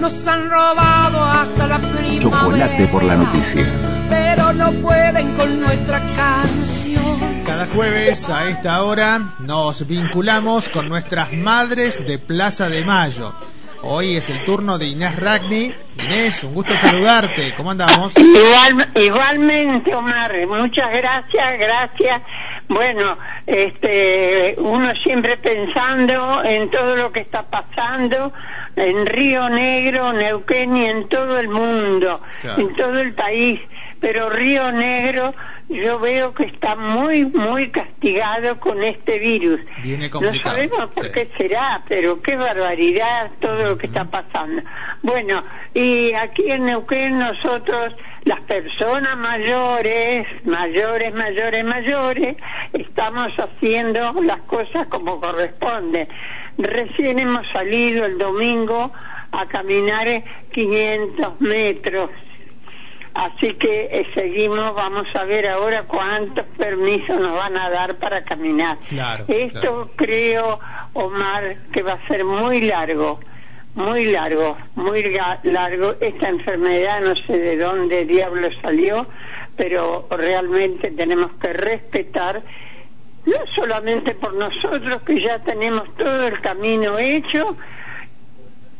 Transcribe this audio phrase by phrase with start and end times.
[0.00, 2.20] Nos han robado hasta la primavera.
[2.20, 3.64] Chocolate por la noticia.
[4.08, 7.42] Pero no pueden con nuestra canción.
[7.44, 13.34] Cada jueves a esta hora nos vinculamos con nuestras madres de Plaza de Mayo.
[13.82, 15.74] Hoy es el turno de Inés Ragni.
[15.96, 17.54] Inés, un gusto saludarte.
[17.56, 18.16] ¿Cómo andamos?
[18.16, 20.32] Igual, igualmente, Omar.
[20.46, 22.22] Muchas gracias, gracias.
[22.68, 28.32] Bueno, este, uno siempre pensando en todo lo que está pasando
[28.78, 32.60] en Río Negro, Neuquén y en todo el mundo, Claro.
[32.62, 33.60] en todo el país.
[34.00, 35.34] Pero Río Negro
[35.68, 39.60] yo veo que está muy, muy castigado con este virus.
[39.82, 41.10] Viene No sabemos por Sí.
[41.12, 44.62] qué será, pero qué barbaridad todo lo que está pasando.
[45.02, 45.42] Bueno,
[45.74, 47.92] y aquí en Neuquén nosotros,
[48.24, 52.36] las personas mayores, mayores, mayores, mayores,
[52.72, 56.08] estamos haciendo las cosas como corresponde.
[56.58, 58.90] Recién hemos salido el domingo
[59.32, 60.22] a caminar
[60.52, 62.10] 500 metros.
[63.14, 68.22] Así que eh, seguimos, vamos a ver ahora cuántos permisos nos van a dar para
[68.22, 68.76] caminar.
[68.88, 69.90] Claro, Esto claro.
[69.96, 70.60] creo,
[70.92, 73.18] Omar, que va a ser muy largo,
[73.74, 75.02] muy largo, muy
[75.42, 75.94] largo.
[76.00, 79.06] Esta enfermedad no sé de dónde diablo salió,
[79.56, 82.42] pero realmente tenemos que respetar,
[83.28, 87.56] no solamente por nosotros, que ya tenemos todo el camino hecho,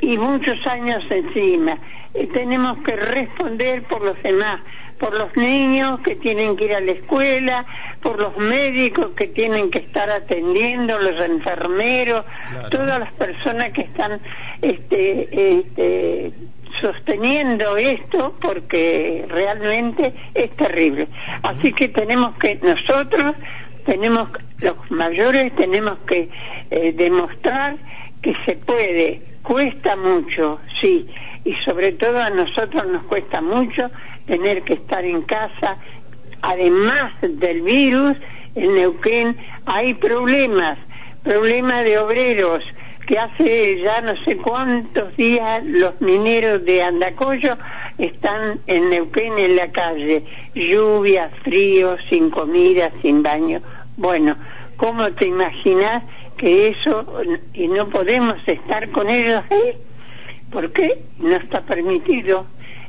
[0.00, 1.76] y muchos años encima.
[2.14, 4.60] Y tenemos que responder por los demás,
[4.98, 7.66] por los niños que tienen que ir a la escuela,
[8.02, 12.70] por los médicos que tienen que estar atendiendo, los enfermeros, Claro.
[12.70, 14.20] todas las personas que están
[14.62, 16.32] este, este,
[16.80, 21.08] sosteniendo esto porque realmente es terrible.
[21.42, 23.34] Así que tenemos que nosotros
[23.88, 24.28] tenemos
[24.60, 26.28] los mayores tenemos que
[26.70, 27.76] eh, demostrar
[28.20, 29.22] que se puede.
[29.42, 31.08] Cuesta mucho sí.
[31.46, 33.90] Y sobre todo a nosotros nos cuesta mucho
[34.26, 35.78] tener que estar en casa.
[36.42, 38.18] Además del virus
[38.54, 39.34] en Neuquén
[39.64, 40.78] hay problemas
[41.22, 42.62] problemas de obreros
[43.06, 47.56] que hace ya no sé cuántos días los mineros de Andacollo
[47.98, 50.22] están en Neuquén en la calle,
[50.54, 53.60] lluvia, frío, sin comida, sin baño.
[53.96, 54.36] Bueno,
[54.76, 56.04] ¿cómo te imaginas
[56.36, 57.04] que eso,
[57.52, 59.72] y no podemos estar con ellos ahí?
[60.52, 60.98] ¿Por qué?
[61.18, 62.46] No está permitido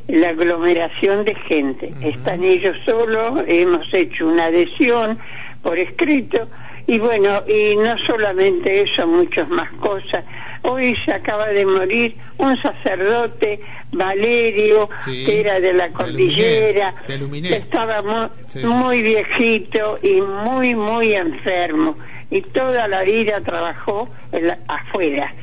[0.07, 1.91] la aglomeración de gente.
[2.01, 5.17] Están ellos solos, hemos hecho una adhesión
[5.61, 6.47] por escrito,
[6.87, 10.23] y bueno, y no solamente eso, muchas más cosas.
[10.63, 13.59] Hoy se acaba de morir un sacerdote,
[13.91, 17.55] Valerio, Sí, que era de la de cordillera, Luminé, de Luminé.
[17.57, 18.65] estaba mu- Sí, sí.
[18.65, 21.95] muy viejito y muy, muy enfermo.
[22.31, 25.33] Y toda la vida trabajó en la- afuera.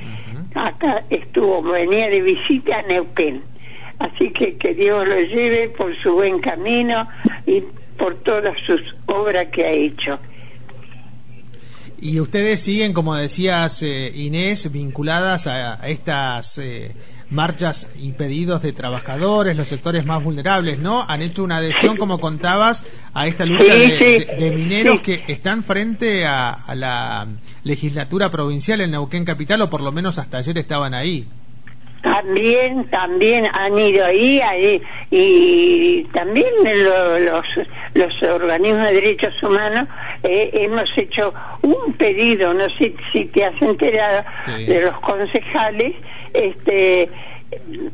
[0.55, 3.43] Acá estuvo, venía de visita a Neuquén.
[3.99, 7.09] Así que que Dios lo lleve por su buen camino
[7.47, 7.63] y
[7.99, 10.19] por todas sus obras que ha hecho.
[12.01, 16.93] Y ustedes siguen, como decías eh, Inés, vinculadas a, a estas eh,
[17.31, 21.03] marchas y pedidos de trabajadores, los sectores más vulnerables, ¿no?
[21.09, 24.05] Han hecho una adhesión, como contabas, a esta lucha Sí, de, sí.
[24.27, 25.03] de- de mineros Sí.
[25.23, 27.27] que están frente a, a la
[27.65, 31.27] legislatura provincial en Neuquén Capital, o por lo menos hasta ayer estaban ahí.
[32.03, 34.81] También, también han ido ahí, ahí
[35.11, 37.45] y también lo- los,
[37.97, 39.89] los organismos de derechos humanos
[40.23, 44.67] eh, hemos hecho un pedido, no sé si te has enterado, Sí.
[44.67, 45.95] de los concejales,
[46.35, 47.09] este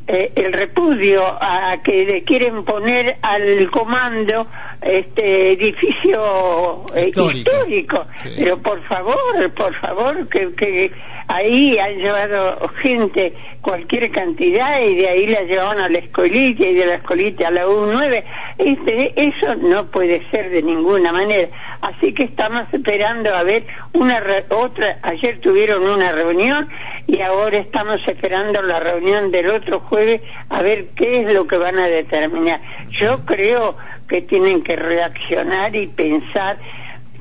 [0.09, 4.47] eh, el repudio a que le quieren poner al comando
[4.81, 7.51] este edificio eh, Histórico.
[7.51, 8.07] histórico.
[8.19, 8.31] Sí.
[8.39, 10.91] Pero por favor, por favor, que, que
[11.29, 16.75] ahí han llevado gente cualquier cantidad y de ahí la llevaban a la escolita y
[16.75, 18.25] de la escolita a la U9.
[18.59, 21.49] Este, eso no puede ser de ninguna manera.
[21.81, 24.99] Así que estamos esperando a ver una re- otra.
[25.03, 26.69] Ayer tuvieron una reunión
[27.07, 31.57] y ahora estamos esperando la reunión del otro jueves a ver qué es lo que
[31.57, 32.61] van a determinar.
[33.01, 33.77] Yo creo
[34.09, 36.57] que tienen que reaccionar y pensar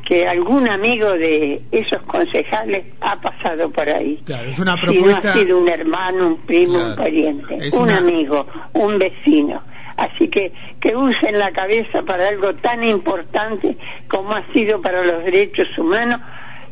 [0.05, 4.19] que algún amigo de esos concejales ha pasado por ahí.
[4.25, 5.29] Claro, es una Si no propuesta.
[5.29, 6.89] ha sido un hermano, un primo, Claro.
[6.89, 9.61] un pariente, un una- amigo, un vecino.
[9.97, 13.77] Así que que usen la cabeza para algo tan importante
[14.09, 16.19] como ha sido para los derechos humanos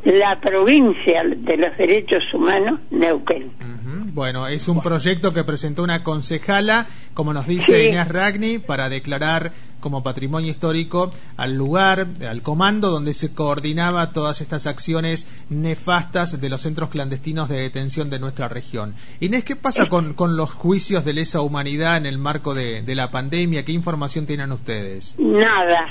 [0.04, 3.52] la provincia de los derechos humanos, Neuquén.
[4.14, 9.52] Bueno, es un proyecto que presentó una concejala, como nos dice Inés Ragni, para declarar
[9.80, 16.50] como patrimonio histórico al lugar, al comando donde se coordinaba todas estas acciones nefastas de
[16.50, 18.94] los centros clandestinos de detención de nuestra región.
[19.20, 23.64] Inés, ¿qué pasa con, los juicios de lesa humanidad en el marco de, la pandemia?
[23.64, 25.16] ¿Qué información tienen ustedes?
[25.18, 25.88] Nada,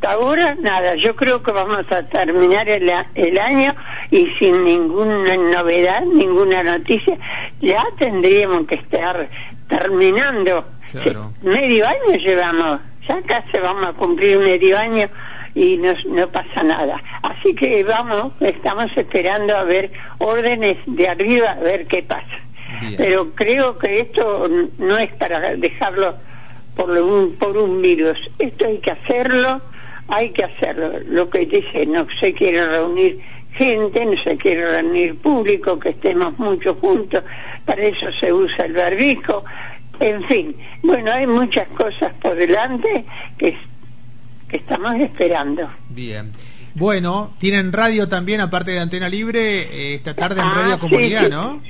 [0.00, 0.94] hasta ahora nada.
[0.94, 3.74] Yo creo que vamos a terminar el, el año
[4.10, 7.18] y sin ninguna novedad, ninguna noticia
[7.60, 9.28] ya tendríamos que estar
[9.68, 10.64] terminando.
[11.42, 15.06] Medio año llevamos, ya casi vamos a cumplir medio año
[15.54, 17.02] y no, no pasa nada.
[17.22, 22.38] Así que vamos, estamos esperando a ver órdenes de arriba, a ver qué pasa.
[22.96, 24.48] Pero creo que esto
[24.78, 26.14] no es para dejarlo
[26.74, 28.18] por un, por un virus.
[28.38, 29.60] Esto hay que hacerlo,
[30.08, 30.92] hay que hacerlo.
[31.08, 33.20] Lo que dice, no se quiere reunir
[33.52, 37.24] gente, no se quiere reunir público, que estemos mucho juntos,
[37.64, 39.44] para eso se usa el barbijo,
[39.98, 43.04] en fin, bueno, hay muchas cosas por delante
[43.36, 43.56] que,
[44.48, 45.68] que estamos esperando.
[45.90, 46.32] Bien.
[46.74, 51.28] Bueno, tienen radio también, aparte de Antena Libre, eh, esta tarde en ah, Radio Comunidad,
[51.28, 51.60] ¿no?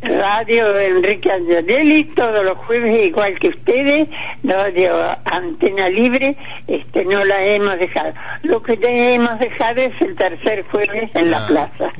[0.00, 4.08] Radio Enrique Angelelli todos los jueves igual que ustedes,
[4.44, 6.36] Radio Antena Libre,
[6.68, 8.12] este no la hemos dejado.
[8.42, 11.92] Lo que hemos dejado es el tercer jueves en la plaza.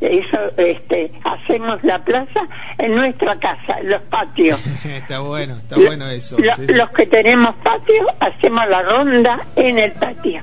[0.00, 2.40] Eso, este, hacemos la plaza
[2.76, 4.60] en nuestra casa, en los patios.
[4.84, 6.36] está bueno, está bueno eso.
[6.38, 10.42] Los que tenemos patio, hacemos la ronda en el patio.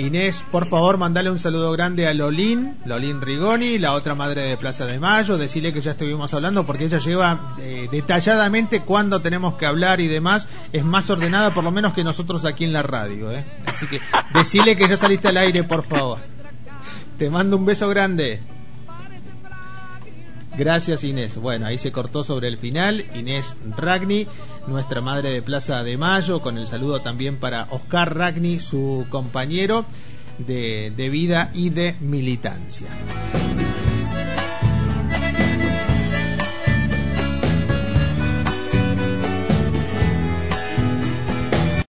[0.00, 4.56] Inés, por favor, mandale un saludo grande a Lolín, Lolín Rigoni, la otra madre de
[4.56, 9.54] Plaza de Mayo, decirle que ya estuvimos hablando porque ella lleva eh, detalladamente cuándo tenemos
[9.54, 12.82] que hablar y demás, es más ordenada por lo menos que nosotros aquí en la
[12.82, 13.44] radio, ¿eh?
[13.66, 14.00] Así que
[14.34, 16.18] decirle que ya saliste al aire, por favor.
[17.18, 18.40] Te mando un beso grande.
[20.56, 21.36] Gracias Inés.
[21.36, 23.04] Bueno, ahí se cortó sobre el final.
[23.14, 24.26] Inés Ragni,
[24.66, 29.84] nuestra madre de Plaza de Mayo, con el saludo también para Oscar Ragni, su compañero
[30.38, 32.88] de, de vida y de militancia.